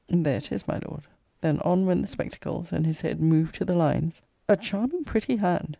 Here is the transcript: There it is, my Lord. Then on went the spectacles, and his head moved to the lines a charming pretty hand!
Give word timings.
There 0.09 0.37
it 0.37 0.51
is, 0.51 0.67
my 0.67 0.79
Lord. 0.79 1.03
Then 1.41 1.59
on 1.59 1.85
went 1.85 2.01
the 2.01 2.07
spectacles, 2.07 2.73
and 2.73 2.87
his 2.87 3.01
head 3.01 3.21
moved 3.21 3.53
to 3.57 3.65
the 3.65 3.75
lines 3.75 4.23
a 4.49 4.57
charming 4.57 5.03
pretty 5.03 5.35
hand! 5.35 5.69